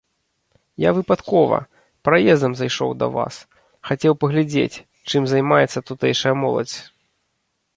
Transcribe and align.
Я 0.83 0.89
выпадкова, 0.99 1.59
праездам 2.09 2.55
зайшоў 2.61 2.95
да 3.01 3.07
вас, 3.17 3.33
хацеў 3.91 4.17
паглядзець, 4.25 4.83
чым 5.13 5.21
займаецца 5.33 5.85
тутэйшая 5.91 6.35
моладзь. 6.47 6.77